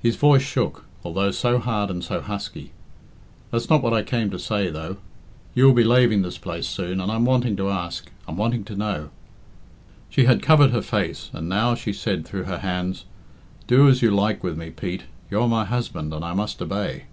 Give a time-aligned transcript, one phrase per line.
[0.00, 2.70] His voice shook, although so hard and so husky.
[3.50, 4.98] "That's not what I came to say, though.
[5.56, 9.10] You'll be laving this place soon, and I'm wanting to ask I'm wanting to know"
[10.10, 13.06] She had covered her face, and now she said through her hands,
[13.66, 15.02] "Do as you like with me, Pete.
[15.30, 17.06] You are my husband, and I must obey."